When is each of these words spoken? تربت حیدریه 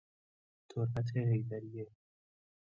تربت 0.69 1.11
حیدریه 1.17 1.87